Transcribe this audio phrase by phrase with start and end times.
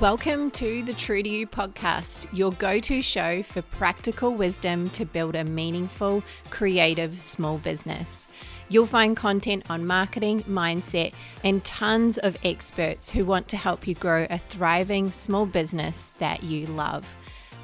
[0.00, 5.04] Welcome to the True to You podcast, your go to show for practical wisdom to
[5.04, 8.26] build a meaningful, creative small business.
[8.70, 11.12] You'll find content on marketing, mindset,
[11.44, 16.42] and tons of experts who want to help you grow a thriving small business that
[16.44, 17.06] you love.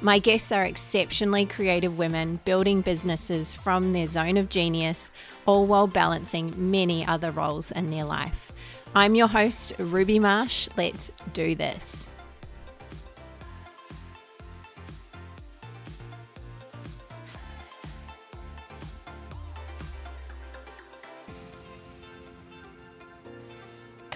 [0.01, 5.09] My guests are exceptionally creative women building businesses from their zone of genius,
[5.47, 8.51] all while balancing many other roles in their life.
[8.93, 10.69] I'm your host, Ruby Marsh.
[10.77, 12.07] Let's do this.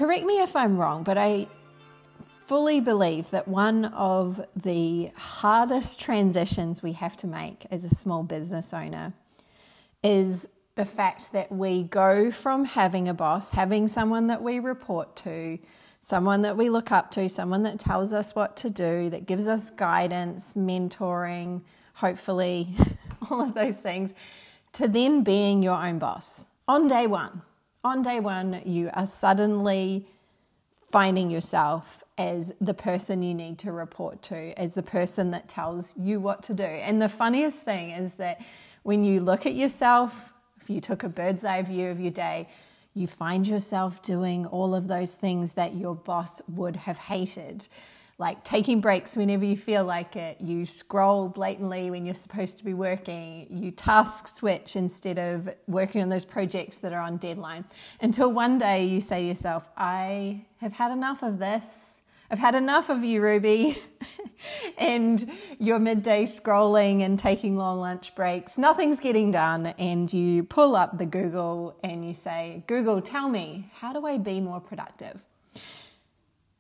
[0.01, 1.45] Correct me if I'm wrong, but I
[2.47, 8.23] fully believe that one of the hardest transitions we have to make as a small
[8.23, 9.13] business owner
[10.03, 15.15] is the fact that we go from having a boss, having someone that we report
[15.17, 15.59] to,
[15.99, 19.47] someone that we look up to, someone that tells us what to do, that gives
[19.47, 21.61] us guidance, mentoring,
[21.93, 22.69] hopefully,
[23.29, 24.15] all of those things,
[24.73, 27.43] to then being your own boss on day one
[27.83, 30.05] on day one, you are suddenly
[30.91, 35.97] finding yourself as the person you need to report to, as the person that tells
[35.97, 36.63] you what to do.
[36.63, 38.41] And the funniest thing is that
[38.83, 42.47] when you look at yourself, if you took a bird's eye view of your day,
[42.93, 47.67] you find yourself doing all of those things that your boss would have hated
[48.21, 50.39] like taking breaks whenever you feel like it.
[50.39, 53.47] You scroll blatantly when you're supposed to be working.
[53.49, 57.65] You task switch instead of working on those projects that are on deadline.
[57.99, 62.01] Until one day you say to yourself, I have had enough of this.
[62.29, 63.75] I've had enough of you, Ruby.
[64.77, 68.55] and you're midday scrolling and taking long lunch breaks.
[68.55, 69.65] Nothing's getting done.
[69.79, 74.19] And you pull up the Google and you say, Google, tell me, how do I
[74.19, 75.23] be more productive?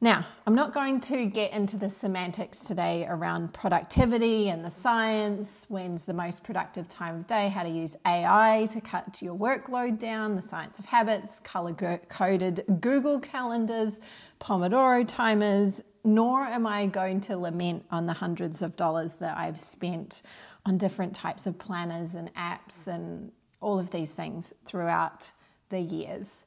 [0.03, 5.67] Now, I'm not going to get into the semantics today around productivity and the science,
[5.69, 9.99] when's the most productive time of day, how to use AI to cut your workload
[9.99, 11.75] down, the science of habits, color
[12.09, 13.99] coded Google calendars,
[14.39, 19.59] Pomodoro timers, nor am I going to lament on the hundreds of dollars that I've
[19.59, 20.23] spent
[20.65, 25.31] on different types of planners and apps and all of these things throughout
[25.69, 26.45] the years.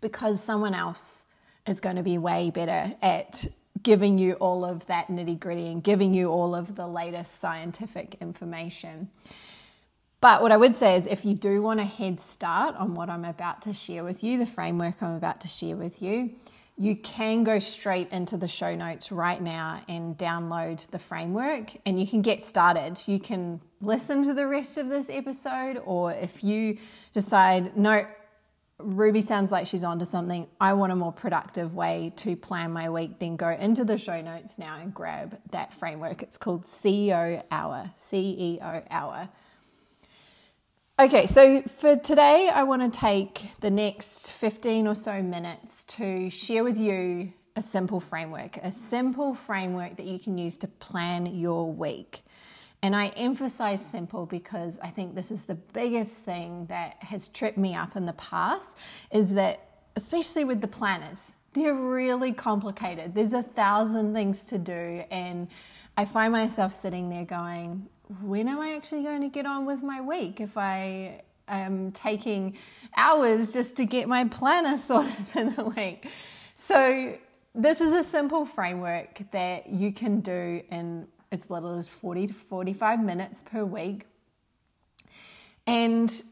[0.00, 1.26] Because someone else
[1.70, 3.46] is going to be way better at
[3.82, 8.16] giving you all of that nitty gritty and giving you all of the latest scientific
[8.20, 9.08] information.
[10.20, 13.08] But what I would say is if you do want a head start on what
[13.08, 16.34] I'm about to share with you, the framework I'm about to share with you,
[16.76, 22.00] you can go straight into the show notes right now and download the framework and
[22.00, 23.02] you can get started.
[23.06, 26.78] You can listen to the rest of this episode, or if you
[27.12, 28.06] decide, no,
[28.82, 30.48] Ruby sounds like she's onto something.
[30.60, 33.18] I want a more productive way to plan my week.
[33.18, 36.22] Then go into the show notes now and grab that framework.
[36.22, 37.90] It's called CEO Hour.
[37.96, 39.28] CEO Hour.
[40.98, 46.28] Okay, so for today, I want to take the next 15 or so minutes to
[46.28, 51.26] share with you a simple framework, a simple framework that you can use to plan
[51.26, 52.22] your week.
[52.82, 57.58] And I emphasize simple because I think this is the biggest thing that has tripped
[57.58, 58.78] me up in the past
[59.12, 63.14] is that, especially with the planners, they're really complicated.
[63.14, 65.04] There's a thousand things to do.
[65.10, 65.48] And
[65.96, 67.86] I find myself sitting there going,
[68.22, 72.56] when am I actually going to get on with my week if I am taking
[72.96, 76.06] hours just to get my planner sorted for the week?
[76.54, 77.16] So,
[77.52, 82.34] this is a simple framework that you can do in as little as 40 to
[82.34, 84.06] 45 minutes per week.
[85.66, 86.22] And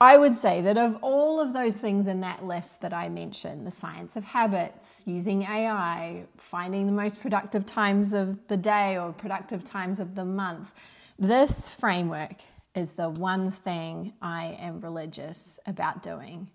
[0.00, 3.66] I would say that of all of those things in that list that I mentioned
[3.66, 9.12] the science of habits, using AI, finding the most productive times of the day or
[9.12, 10.72] productive times of the month
[11.18, 12.42] this framework
[12.74, 16.50] is the one thing I am religious about doing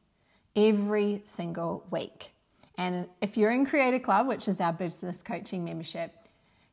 [0.54, 2.34] every single week.
[2.78, 6.14] And if you're in Creator Club, which is our business coaching membership,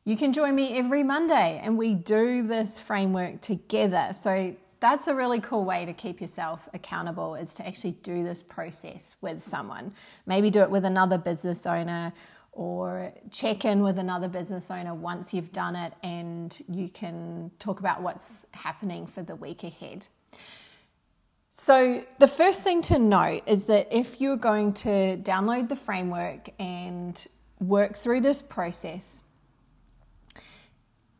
[0.07, 4.07] you can join me every Monday and we do this framework together.
[4.13, 8.41] So that's a really cool way to keep yourself accountable is to actually do this
[8.41, 9.91] process with someone.
[10.25, 12.13] Maybe do it with another business owner
[12.53, 17.81] or check in with another business owner once you've done it and you can talk
[17.81, 20.07] about what's happening for the week ahead.
[21.49, 26.49] So, the first thing to note is that if you're going to download the framework
[26.59, 27.27] and
[27.59, 29.23] work through this process,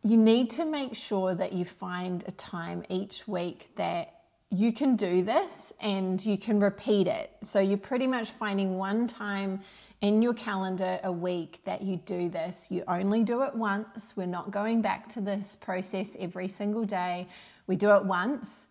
[0.10, 4.14] you need to make sure that you find a time each week that
[4.50, 7.32] you can do this and you can repeat it.
[7.44, 9.62] So you're pretty much finding one time
[10.00, 12.72] in your calendar a week that you do this.
[12.72, 14.16] You only do it once.
[14.16, 17.28] We're not going back to this process every single day.
[17.66, 18.67] We do it once.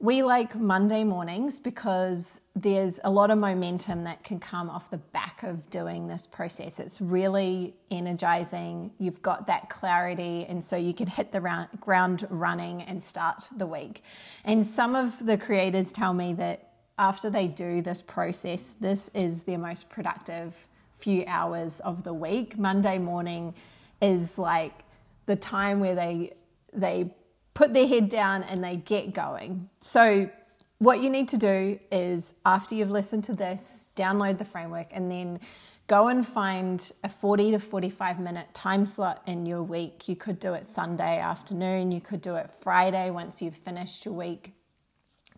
[0.00, 4.98] We like Monday mornings because there's a lot of momentum that can come off the
[4.98, 6.78] back of doing this process.
[6.78, 8.92] It's really energizing.
[9.00, 13.66] You've got that clarity, and so you can hit the ground running and start the
[13.66, 14.04] week.
[14.44, 19.42] And some of the creators tell me that after they do this process, this is
[19.42, 22.56] their most productive few hours of the week.
[22.56, 23.52] Monday morning
[24.00, 24.84] is like
[25.26, 26.34] the time where they
[26.72, 27.10] they
[27.58, 29.68] put their head down and they get going.
[29.80, 30.30] So
[30.78, 35.10] what you need to do is after you've listened to this, download the framework and
[35.10, 35.40] then
[35.88, 40.08] go and find a 40 to 45 minute time slot in your week.
[40.08, 44.14] You could do it Sunday afternoon, you could do it Friday once you've finished your
[44.14, 44.52] week.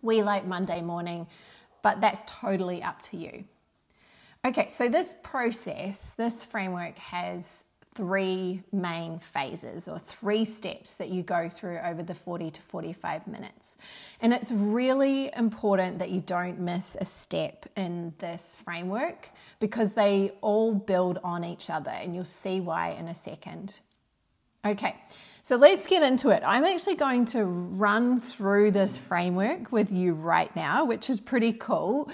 [0.02, 1.26] We like Monday morning,
[1.80, 3.44] but that's totally up to you.
[4.44, 7.64] Okay, so this process, this framework has
[7.94, 13.26] three main phases or three steps that you go through over the 40 to 45
[13.26, 13.78] minutes.
[14.20, 20.32] And it's really important that you don't miss a step in this framework because they
[20.40, 23.80] all build on each other, and you'll see why in a second.
[24.64, 24.94] Okay.
[25.42, 26.42] So let's get into it.
[26.44, 31.54] I'm actually going to run through this framework with you right now, which is pretty
[31.54, 32.10] cool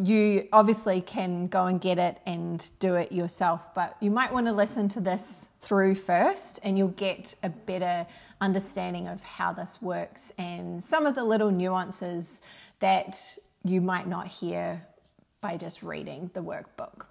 [0.00, 4.46] you obviously can go and get it and do it yourself, but you might want
[4.46, 8.06] to listen to this through first and you'll get a better
[8.40, 12.42] understanding of how this works and some of the little nuances
[12.78, 14.86] that you might not hear
[15.40, 17.06] by just reading the workbook.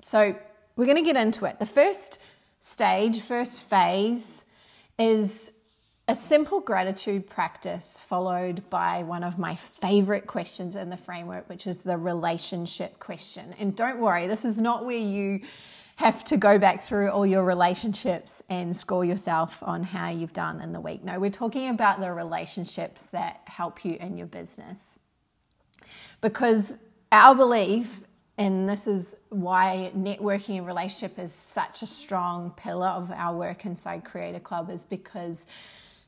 [0.00, 0.34] So,
[0.76, 1.58] we're going to get into it.
[1.58, 2.20] The first
[2.58, 4.46] stage, first phase
[4.98, 5.52] is
[6.10, 11.68] a simple gratitude practice followed by one of my favorite questions in the framework, which
[11.68, 13.54] is the relationship question.
[13.60, 15.42] And don't worry, this is not where you
[15.94, 20.60] have to go back through all your relationships and score yourself on how you've done
[20.60, 21.04] in the week.
[21.04, 24.98] No, we're talking about the relationships that help you in your business.
[26.20, 26.76] Because
[27.12, 28.00] our belief,
[28.36, 33.64] and this is why networking and relationship is such a strong pillar of our work
[33.64, 35.46] inside Creator Club, is because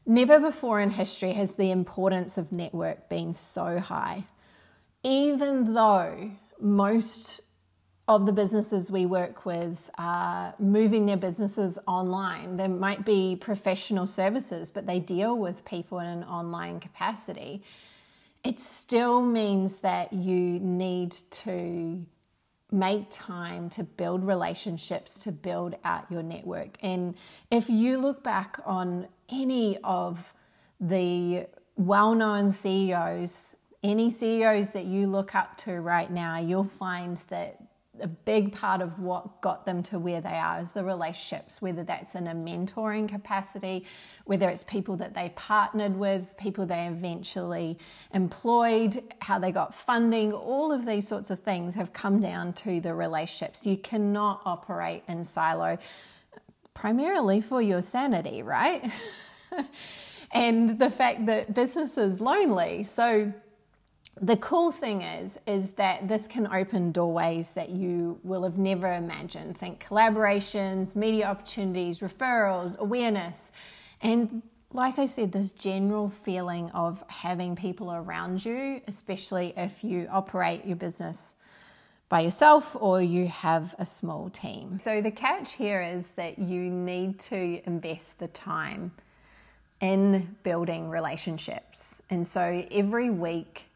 [0.05, 4.25] Never before in history has the importance of network been so high.
[5.05, 7.41] Even though most
[8.09, 14.07] of the businesses we work with are moving their businesses online, there might be professional
[14.07, 17.63] services, but they deal with people in an online capacity.
[18.43, 22.05] It still means that you need to
[22.73, 26.79] make time to build relationships, to build out your network.
[26.83, 27.15] And
[27.51, 30.35] if you look back on any of
[30.81, 31.47] the
[31.77, 37.59] well known CEOs, any CEOs that you look up to right now, you'll find that
[38.01, 41.85] a big part of what got them to where they are is the relationships, whether
[41.85, 43.85] that's in a mentoring capacity,
[44.25, 47.79] whether it's people that they partnered with, people they eventually
[48.15, 52.81] employed, how they got funding, all of these sorts of things have come down to
[52.81, 53.67] the relationships.
[53.67, 55.79] You cannot operate in silo,
[56.75, 58.91] primarily for your sanity, right?
[60.33, 62.85] and the fact that business is lonely.
[62.85, 63.33] So,
[64.21, 68.93] the cool thing is is that this can open doorways that you will have never
[68.93, 73.53] imagined think collaborations media opportunities referrals awareness
[74.03, 80.07] and like i said this general feeling of having people around you especially if you
[80.11, 81.37] operate your business
[82.13, 86.61] by yourself or you have a small team so the catch here is that you
[86.69, 88.93] need to invest the time
[89.81, 93.67] in building relationships and so every week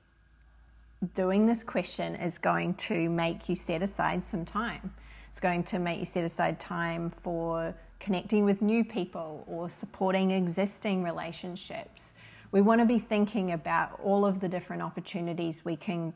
[1.14, 4.92] doing this question is going to make you set aside some time.
[5.28, 10.30] It's going to make you set aside time for connecting with new people or supporting
[10.30, 12.14] existing relationships.
[12.52, 16.14] We want to be thinking about all of the different opportunities we can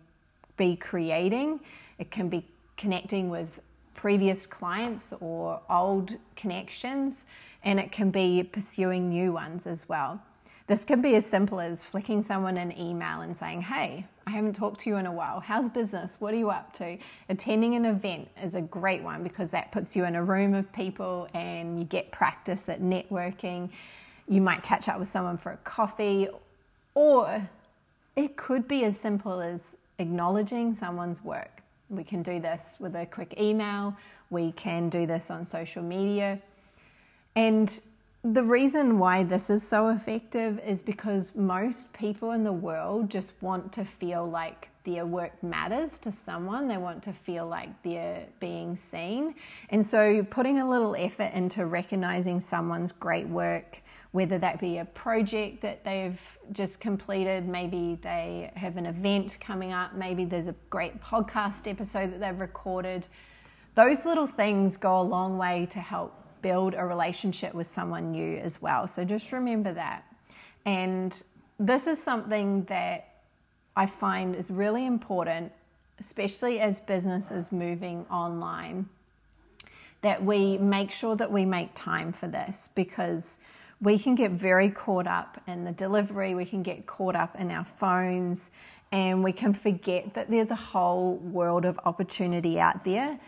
[0.57, 1.61] be creating.
[2.01, 2.45] It can be
[2.79, 3.61] connecting with
[3.95, 7.27] previous clients or old connections,
[7.63, 10.21] and it can be pursuing new ones as well.
[10.67, 14.55] This can be as simple as flicking someone an email and saying, Hey, I haven't
[14.55, 15.41] talked to you in a while.
[15.41, 16.21] How's business?
[16.21, 16.97] What are you up to?
[17.29, 20.73] Attending an event is a great one because that puts you in a room of
[20.73, 23.69] people and you get practice at networking.
[24.27, 26.29] You might catch up with someone for a coffee,
[26.95, 27.49] or
[28.17, 31.60] it could be as simple as acknowledging someone's work.
[31.91, 33.97] We can do this with a quick email,
[34.31, 36.41] we can do this on social media.
[37.37, 37.81] And
[38.23, 43.33] the reason why this is so effective is because most people in the world just
[43.41, 46.69] want to feel like their work matters to someone.
[46.69, 49.35] They want to feel like they're being seen.
[49.71, 53.81] And so putting a little effort into recognizing someone's great work,
[54.13, 56.21] whether that be a project that they've
[56.53, 62.13] just completed, maybe they have an event coming up, maybe there's a great podcast episode
[62.13, 63.07] that they've recorded.
[63.77, 66.13] Those little things go a long way to help
[66.43, 68.89] build a relationship with someone new as well.
[68.89, 70.05] So just remember that.
[70.65, 71.23] And
[71.59, 73.07] this is something that
[73.77, 75.53] I find is really important,
[76.01, 78.89] especially as business is moving online,
[80.01, 83.39] that we make sure that we make time for this because
[83.81, 87.51] we can get very caught up in the delivery, we can get caught up in
[87.51, 88.51] our phones,
[88.93, 93.19] and we can forget that there's a whole world of opportunity out there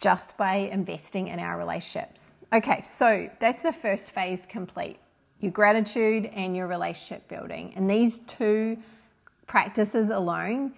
[0.00, 2.34] just by investing in our relationships.
[2.52, 4.98] Okay, so that's the first phase complete
[5.40, 7.72] your gratitude and your relationship building.
[7.76, 8.76] And these two
[9.46, 10.74] practices alone,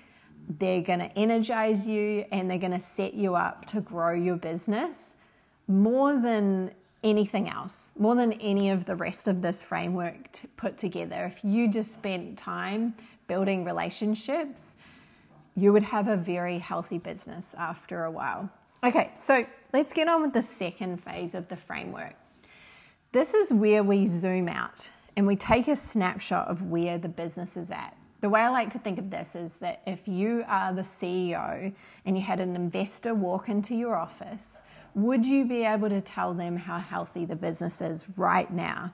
[0.58, 4.36] they're going to energize you and they're going to set you up to grow your
[4.36, 5.16] business
[5.66, 10.76] more than anything else, more than any of the rest of this framework to put
[10.76, 11.24] together.
[11.24, 12.94] If you just spent time
[13.26, 14.76] building relationships,
[15.56, 18.50] you would have a very healthy business after a while.
[18.82, 22.14] Okay, so let's get on with the second phase of the framework.
[23.12, 27.56] This is where we zoom out and we take a snapshot of where the business
[27.56, 27.96] is at.
[28.20, 31.72] The way I like to think of this is that if you are the CEO
[32.04, 34.62] and you had an investor walk into your office,
[34.94, 38.92] would you be able to tell them how healthy the business is right now?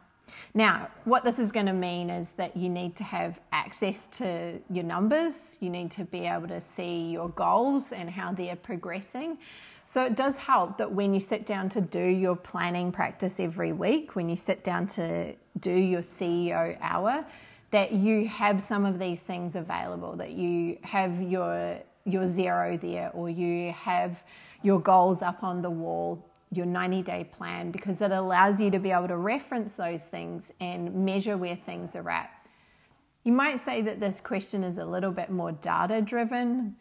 [0.54, 4.58] Now, what this is going to mean is that you need to have access to
[4.70, 9.38] your numbers, you need to be able to see your goals and how they're progressing.
[9.84, 13.72] So it does help that when you sit down to do your planning practice every
[13.72, 17.24] week, when you sit down to do your CEO hour,
[17.70, 23.10] that you have some of these things available, that you have your your Xero there
[23.12, 24.24] or you have
[24.62, 28.78] your goals up on the wall, your 90 day plan, because it allows you to
[28.78, 32.30] be able to reference those things and measure where things are at.
[33.24, 36.76] You might say that this question is a little bit more data driven.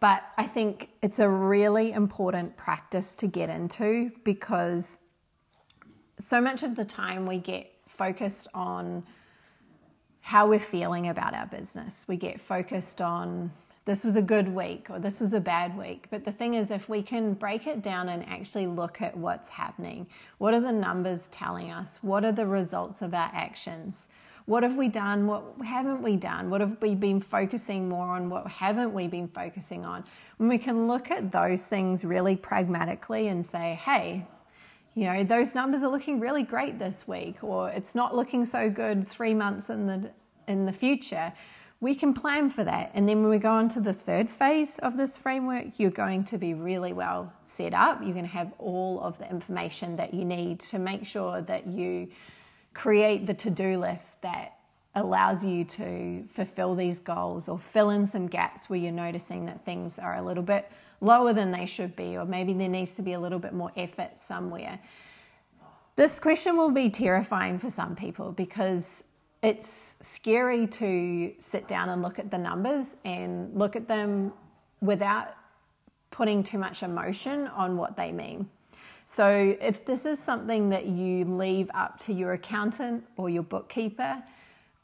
[0.00, 4.98] But I think it's a really important practice to get into because
[6.18, 9.04] so much of the time we get focused on
[10.20, 12.04] how we're feeling about our business.
[12.08, 13.52] We get focused on
[13.84, 16.06] this was a good week or this was a bad week.
[16.10, 19.48] But the thing is, if we can break it down and actually look at what's
[19.48, 20.06] happening,
[20.38, 21.98] what are the numbers telling us?
[22.02, 24.08] What are the results of our actions?
[24.46, 25.26] What have we done?
[25.26, 26.50] What haven't we done?
[26.50, 28.28] What have we been focusing more on?
[28.28, 30.04] What haven't we been focusing on?
[30.36, 34.26] When we can look at those things really pragmatically and say, hey,
[34.94, 38.68] you know, those numbers are looking really great this week, or it's not looking so
[38.68, 40.10] good three months in the
[40.48, 41.32] in the future.
[41.82, 42.92] We can plan for that.
[42.94, 46.22] And then when we go on to the third phase of this framework, you're going
[46.26, 48.00] to be really well set up.
[48.00, 51.66] You're going to have all of the information that you need to make sure that
[51.66, 52.06] you
[52.72, 54.58] create the to do list that
[54.94, 59.64] allows you to fulfill these goals or fill in some gaps where you're noticing that
[59.64, 60.70] things are a little bit
[61.00, 63.72] lower than they should be, or maybe there needs to be a little bit more
[63.76, 64.78] effort somewhere.
[65.96, 69.02] This question will be terrifying for some people because
[69.42, 74.32] it's scary to sit down and look at the numbers and look at them
[74.80, 75.34] without
[76.10, 78.48] putting too much emotion on what they mean.
[79.04, 84.22] So, if this is something that you leave up to your accountant or your bookkeeper,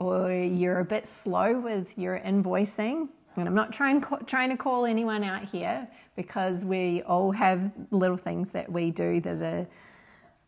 [0.01, 4.87] or you're a bit slow with your invoicing, and I'm not trying trying to call
[4.87, 5.87] anyone out here
[6.17, 9.67] because we all have little things that we do that are,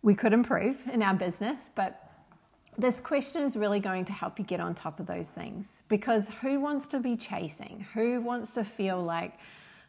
[0.03, 2.10] we could improve in our business, but
[2.81, 6.29] this question is really going to help you get on top of those things because
[6.41, 7.87] who wants to be chasing?
[7.95, 9.39] Who wants to feel like,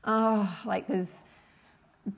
[0.04, 1.24] oh, like there's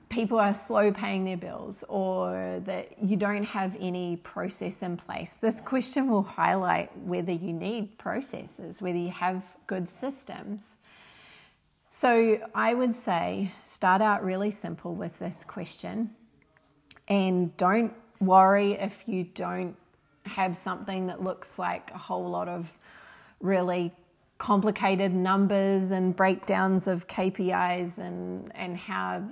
[0.08, 5.36] people are slow paying their bills or that you don't have any process in place.
[5.36, 10.78] This question will highlight whether you need processes, whether you have good systems.
[11.90, 16.10] So I would say start out really simple with this question
[17.08, 19.76] and don't worry if you don't
[20.24, 22.78] have something that looks like a whole lot of
[23.40, 23.92] really
[24.38, 29.22] complicated numbers and breakdowns of KPIs and, and how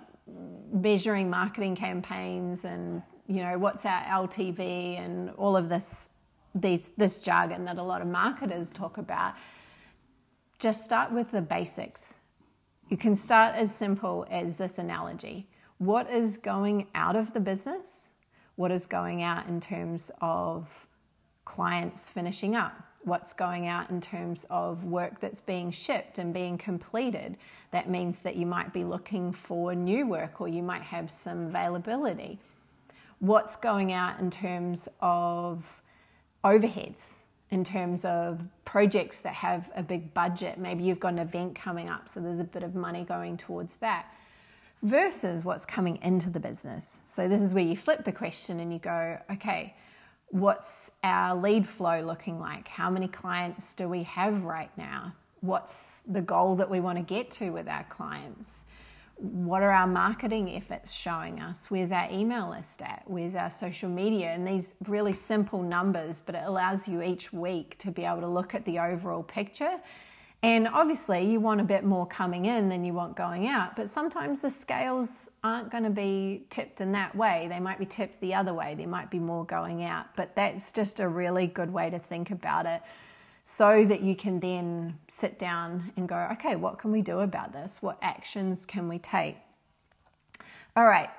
[0.72, 6.08] measuring marketing campaigns and you know what's our LTV and all of this
[6.54, 9.34] these this jargon that a lot of marketers talk about.
[10.58, 12.16] Just start with the basics.
[12.88, 15.48] You can start as simple as this analogy.
[15.78, 18.10] What is going out of the business
[18.56, 20.86] what is going out in terms of
[21.44, 26.56] clients finishing up, what's going out in terms of work that's being shipped and being
[26.56, 27.36] completed.
[27.70, 31.46] That means that you might be looking for new work or you might have some
[31.46, 32.38] availability.
[33.18, 35.82] What's going out in terms of
[36.44, 37.18] overheads,
[37.50, 40.58] in terms of projects that have a big budget.
[40.58, 43.76] Maybe you've got an event coming up, so there's a bit of money going towards
[43.76, 44.06] that.
[44.82, 47.02] Versus what's coming into the business.
[47.04, 49.76] So, this is where you flip the question and you go, okay,
[50.30, 52.66] what's our lead flow looking like?
[52.66, 55.14] How many clients do we have right now?
[55.40, 58.64] What's the goal that we want to get to with our clients?
[59.16, 61.70] What are our marketing efforts showing us?
[61.70, 63.04] Where's our email list at?
[63.06, 64.30] Where's our social media?
[64.30, 68.28] And these really simple numbers, but it allows you each week to be able to
[68.28, 69.78] look at the overall picture
[70.44, 73.88] and obviously, you want a bit more coming in than you want going out, but
[73.88, 77.46] sometimes the scales aren't going to be tipped in that way.
[77.48, 78.74] They might be tipped the other way.
[78.74, 82.32] There might be more going out, but that's just a really good way to think
[82.32, 82.82] about it
[83.44, 87.52] so that you can then sit down and go, okay, what can we do about
[87.52, 87.80] this?
[87.80, 89.36] What actions can we take?
[90.74, 91.10] All right,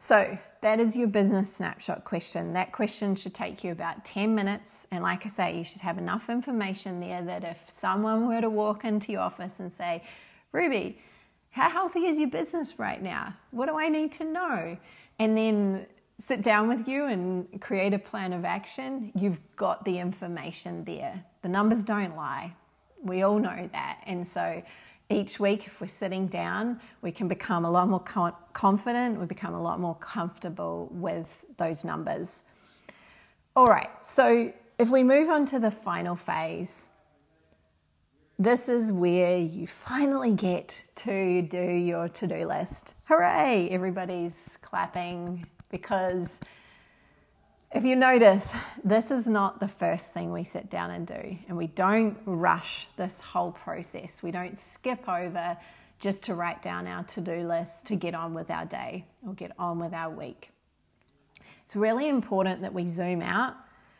[0.00, 2.54] so that is your business snapshot question.
[2.54, 4.86] That question should take you about 10 minutes.
[4.90, 8.48] And like I say, you should have enough information there that if someone were to
[8.48, 10.02] walk into your office and say,
[10.52, 10.98] Ruby,
[11.50, 13.36] how healthy is your business right now?
[13.50, 14.78] What do I need to know?
[15.18, 15.84] And then
[16.16, 21.22] sit down with you and create a plan of action, you've got the information there.
[21.42, 22.54] The numbers don't lie.
[23.02, 24.00] We all know that.
[24.06, 24.62] And so
[25.10, 28.00] each week, if we're sitting down, we can become a lot more
[28.52, 32.44] confident, we become a lot more comfortable with those numbers.
[33.56, 36.88] All right, so if we move on to the final phase,
[38.38, 42.94] this is where you finally get to do your to do list.
[43.04, 43.68] Hooray!
[43.70, 46.40] Everybody's clapping because
[47.72, 51.56] if you notice, this is not the first thing we sit down and do, and
[51.56, 54.22] we don't rush this whole process.
[54.22, 55.56] We don't skip over
[56.00, 59.34] just to write down our to do list to get on with our day or
[59.34, 60.50] get on with our week.
[61.64, 63.54] It's really important that we zoom out.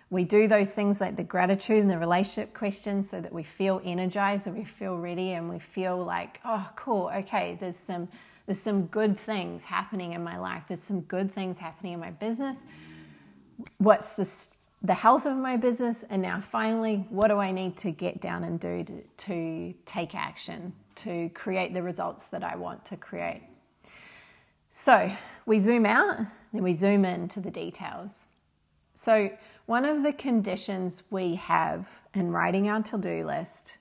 [0.08, 3.80] We do those things like the gratitude and the relationship questions so that we feel
[3.84, 8.08] energized and we feel ready and we feel like, oh, cool, okay, there's some,
[8.46, 12.10] there's some good things happening in my life, there's some good things happening in my
[12.10, 12.66] business
[13.78, 14.28] what's the,
[14.82, 18.44] the health of my business, and now finally, what do I need to get down
[18.44, 23.42] and do to, to take action to create the results that I want to create.
[24.68, 25.10] So
[25.46, 26.18] we zoom out,
[26.52, 28.26] then we zoom into the details.
[28.94, 29.30] So,
[29.66, 33.78] one of the conditions we have in writing our to do list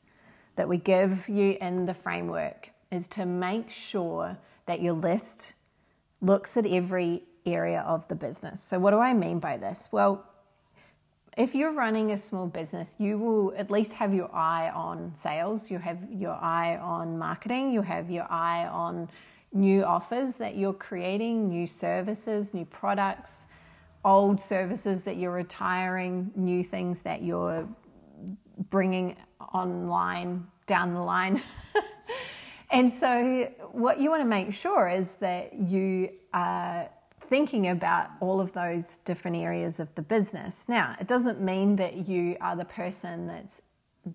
[0.56, 4.38] that we give you in the framework is to make sure
[4.68, 5.56] that your list
[6.22, 8.62] looks at every area of the business.
[8.62, 9.90] So, what do I mean by this?
[9.92, 10.26] Well,
[11.38, 15.72] if you're running a small business, you will at least have your eye on sales,
[15.72, 19.10] you have your eye on marketing, you have your eye on
[19.54, 23.48] new offers that you're creating, new services, new products,
[24.04, 27.68] old services that you're retiring, new things that you're
[28.70, 29.16] bringing
[29.54, 31.42] online down the line.
[32.72, 36.90] and so, what you want to make sure is that you are
[37.30, 40.68] thinking about all of those different areas of the business.
[40.68, 43.62] Now, it doesn't mean that you are the person that's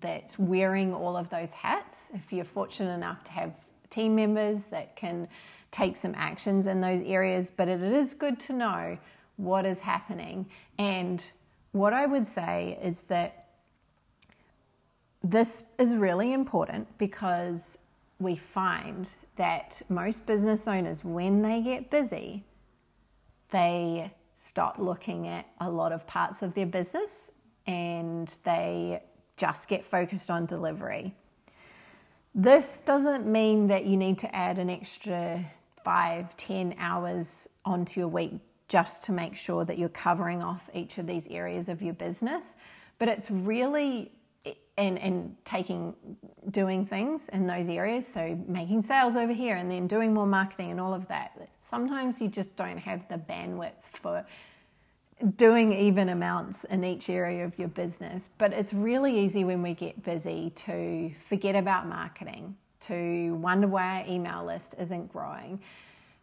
[0.01, 2.11] that's wearing all of those hats.
[2.13, 3.53] If you're fortunate enough to have
[3.89, 5.27] team members that can
[5.71, 8.97] take some actions in those areas, but it is good to know
[9.37, 10.47] what is happening.
[10.77, 11.31] And
[11.71, 13.45] what I would say is that
[15.23, 17.77] this is really important because
[18.19, 22.43] we find that most business owners, when they get busy,
[23.55, 27.31] they stop looking at a lot of parts of their business
[27.65, 29.01] and they
[29.37, 31.13] just get focused on delivery.
[32.33, 35.39] This doesn't mean that you need to add an extra
[35.83, 38.33] five, ten hours onto your week
[38.67, 42.57] just to make sure that you're covering off each of these areas of your business.
[42.99, 44.11] But it's really
[44.77, 45.95] and and taking
[46.51, 48.07] doing things in those areas.
[48.07, 51.49] So making sales over here and then doing more marketing and all of that.
[51.59, 54.25] Sometimes you just don't have the bandwidth for
[55.37, 58.29] doing even amounts in each area of your business.
[58.37, 64.01] But it's really easy when we get busy to forget about marketing to wonder why
[64.01, 65.59] our email list isn't growing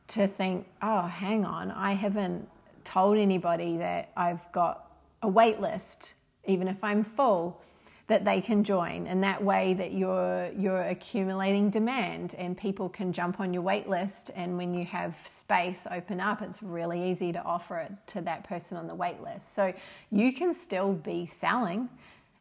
[0.07, 2.49] to think oh hang on i haven't
[2.85, 4.91] told anybody that i've got
[5.23, 7.61] a wait list even if i'm full
[8.09, 9.07] that they can join.
[9.07, 13.89] And that way that you're you're accumulating demand and people can jump on your wait
[13.89, 14.31] list.
[14.35, 18.45] And when you have space open up it's really easy to offer it to that
[18.45, 19.55] person on the wait list.
[19.55, 19.73] So
[20.11, 21.89] you can still be selling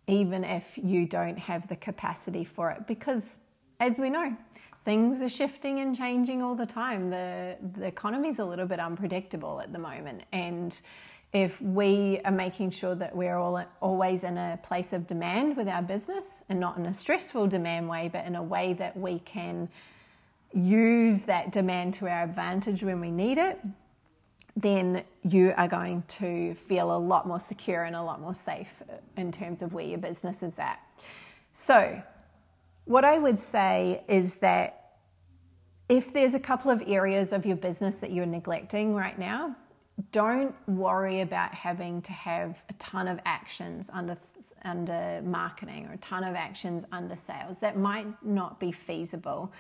[0.08, 2.88] even if you don't have the capacity for it.
[2.88, 3.40] Because
[3.80, 4.36] as we know
[4.84, 7.10] things are shifting and changing all the time.
[7.10, 10.24] The the economy's a little bit unpredictable at the moment.
[10.32, 10.80] And
[11.34, 15.68] if we are making sure that we're all always in a place of demand with
[15.68, 19.20] our business and not in a stressful demand way, but in a way that we
[19.20, 19.70] can
[20.54, 23.60] use that demand to our advantage when we need it,
[24.58, 28.84] then you are going to feel a lot more secure and a lot more safe
[29.16, 30.80] in terms of where your business is at.
[31.54, 32.02] So,
[32.86, 34.96] what I would say is that
[35.88, 39.56] if there's a couple of areas of your business that you're neglecting right now,
[40.12, 44.18] don't worry about having to have a ton of actions under
[44.64, 47.60] under marketing or a ton of actions under sales.
[47.60, 49.52] That might not be feasible.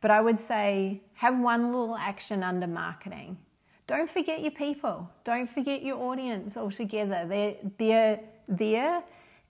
[0.00, 3.38] But I would say have one little action under marketing.
[3.86, 5.08] Don't forget your people.
[5.24, 7.24] Don't forget your audience altogether.
[7.28, 9.02] They're they're there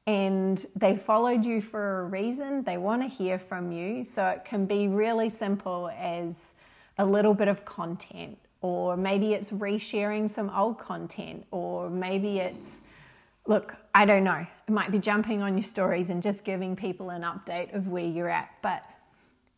[0.07, 2.62] and they followed you for a reason.
[2.62, 4.05] They want to hear from you.
[4.05, 6.55] So it can be really simple as
[6.99, 12.83] a little bit of content or maybe it's resharing some old content, or maybe it's,
[13.47, 17.11] look, I don't know, it might be jumping on your stories and just giving people
[17.11, 18.51] an update of where you're at.
[18.62, 18.87] But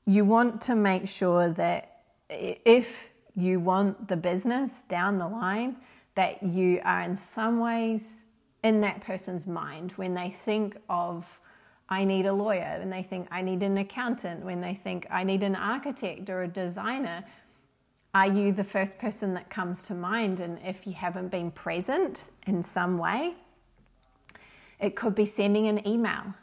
[0.07, 5.77] you want to make sure that if you want the business down the line,
[6.15, 8.25] that you are in some ways
[8.65, 11.39] in that person's mind when they think of,
[11.89, 15.23] I need a lawyer, when they think I need an accountant, when they think I
[15.25, 17.25] need an architect or a designer,
[18.15, 20.41] are you the first person that comes to mind?
[20.41, 23.35] And if you haven't been present in some way,
[24.81, 26.35] it could be sending an email,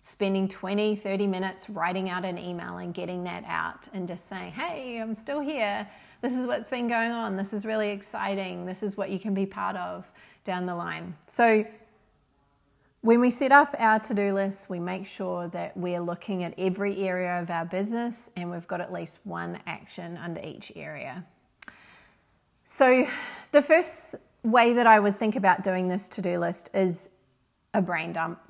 [0.00, 4.52] spending 20, 30 minutes writing out an email and getting that out and just saying,
[4.52, 5.88] hey, I'm still here.
[6.20, 7.36] This is what's been going on.
[7.36, 8.66] This is really exciting.
[8.66, 10.10] This is what you can be part of
[10.44, 11.14] down the line.
[11.26, 11.64] So,
[13.00, 16.54] when we set up our to do list, we make sure that we're looking at
[16.58, 21.24] every area of our business and we've got at least one action under each area.
[22.64, 23.06] So,
[23.52, 27.10] the first way that I would think about doing this to do list is
[27.72, 28.40] a brain dump.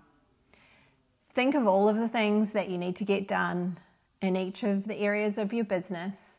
[1.31, 3.79] Think of all of the things that you need to get done
[4.21, 6.39] in each of the areas of your business.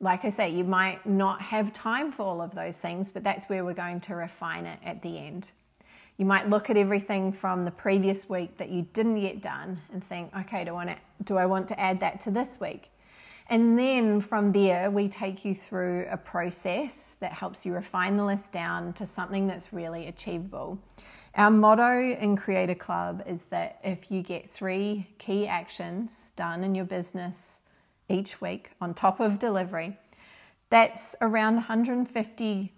[0.00, 3.48] Like I say, you might not have time for all of those things, but that's
[3.48, 5.52] where we're going to refine it at the end.
[6.16, 10.02] You might look at everything from the previous week that you didn't get done and
[10.06, 12.90] think, okay, do I want to, do I want to add that to this week?
[13.48, 18.24] And then from there, we take you through a process that helps you refine the
[18.24, 20.78] list down to something that's really achievable.
[21.34, 26.76] Our motto in Creator Club is that if you get three key actions done in
[26.76, 27.62] your business
[28.08, 29.98] each week on top of delivery,
[30.70, 32.72] that's around 150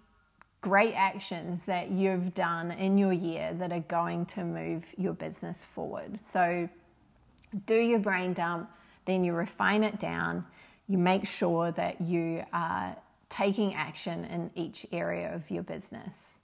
[0.61, 5.63] great actions that you've done in your year that are going to move your business
[5.63, 6.19] forward.
[6.19, 6.69] So,
[7.65, 8.69] do your brain dump,
[9.05, 10.45] then you refine it down,
[10.87, 12.95] you make sure that you are
[13.29, 16.39] taking action in each area of your business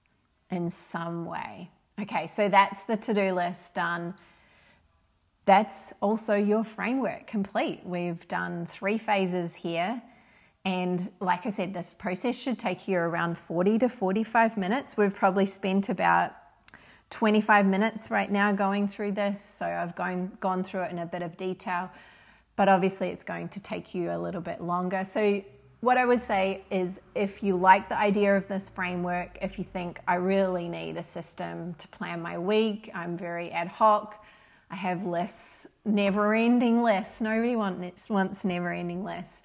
[0.49, 1.69] in some way.
[2.01, 4.15] Okay, so that's the to do list done.
[5.45, 7.81] That's also your framework complete.
[7.83, 10.01] We've done three phases here.
[10.65, 14.95] And like I said, this process should take you around 40 to 45 minutes.
[14.95, 16.33] We've probably spent about
[17.09, 19.41] 25 minutes right now going through this.
[19.41, 21.91] So I've gone, gone through it in a bit of detail,
[22.55, 25.03] but obviously it's going to take you a little bit longer.
[25.03, 25.43] So,
[25.81, 29.65] what I would say is if you like the idea of this framework, if you
[29.65, 34.23] think I really need a system to plan my week, I'm very ad hoc,
[34.71, 37.19] I have lists, never ending lists.
[37.19, 39.41] Nobody wants, wants never ending lists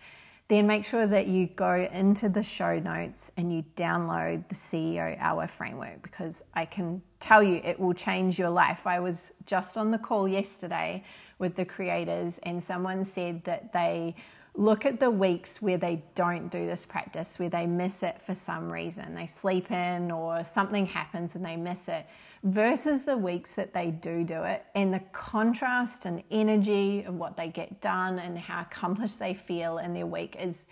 [0.49, 5.17] then make sure that you go into the show notes and you download the CEO
[5.21, 8.87] Hour framework because I can tell you it will change your life.
[8.87, 11.05] I was just on the call yesterday
[11.39, 14.17] with the creators, and someone said that they
[14.55, 18.35] look at the weeks where they don't do this practice, where they miss it for
[18.35, 19.15] some reason.
[19.15, 22.07] They sleep in or something happens and they miss it
[22.45, 27.37] versus the weeks that they do do it and the contrast and energy of what
[27.37, 30.67] they get done and how accomplished they feel in their week is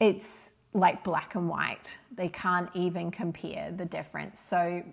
[0.00, 1.98] it's like black and white.
[2.14, 4.38] They can't even compare the difference.
[4.40, 4.84] So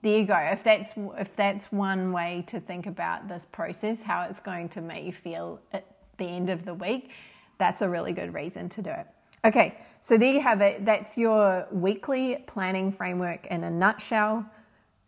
[0.00, 0.36] there you go.
[0.36, 4.80] If that's if that's one way to think about this process how it's going to
[4.80, 5.84] make you feel at
[6.18, 7.10] the end of the week
[7.58, 9.06] that's a really good reason to do it.
[9.44, 10.84] Okay so there you have it.
[10.84, 14.44] That's your weekly planning framework in a nutshell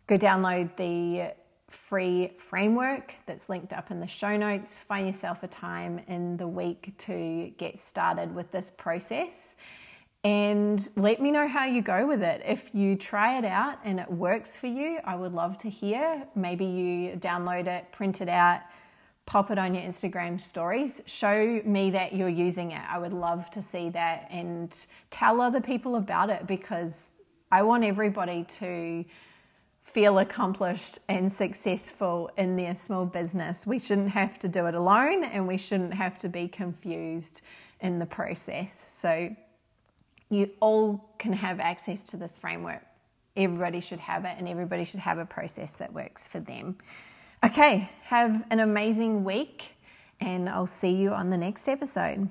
[0.07, 1.33] go download the
[1.69, 4.77] free framework that's linked up in the show notes.
[4.77, 9.55] Find yourself a time in the week to get started with this process
[10.23, 12.41] and let me know how you go with it.
[12.43, 16.27] If you try it out and it works for you, I would love to hear.
[16.33, 18.61] Maybe you download it, print it out,
[19.27, 21.03] pop it on your Instagram stories.
[21.05, 22.81] Show me that you're using it.
[22.89, 24.75] I would love to see that and
[25.11, 27.11] tell other people about it because
[27.51, 29.05] I want everybody to
[29.85, 33.65] feel accomplished and successful in their small business.
[33.65, 37.41] We shouldn't have to do it alone and we shouldn't have to be confused
[37.79, 38.83] in the process.
[38.89, 39.33] So,
[40.29, 42.81] you all can have access to this framework.
[43.37, 46.77] Everybody should have it, and everybody should have a process that works for them.
[47.43, 49.75] Okay, have an amazing week,
[50.19, 52.29] and I'll see you on the next episode.